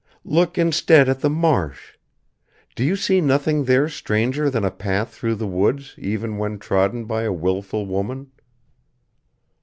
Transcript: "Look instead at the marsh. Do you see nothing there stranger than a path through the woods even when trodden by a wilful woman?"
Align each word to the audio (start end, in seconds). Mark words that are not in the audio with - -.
"Look 0.25 0.57
instead 0.57 1.07
at 1.09 1.19
the 1.19 1.29
marsh. 1.29 1.91
Do 2.75 2.83
you 2.83 2.95
see 2.95 3.21
nothing 3.21 3.65
there 3.65 3.87
stranger 3.87 4.49
than 4.49 4.65
a 4.65 4.71
path 4.71 5.13
through 5.13 5.35
the 5.35 5.45
woods 5.45 5.93
even 5.95 6.39
when 6.39 6.57
trodden 6.57 7.05
by 7.05 7.21
a 7.21 7.31
wilful 7.31 7.85
woman?" 7.85 8.31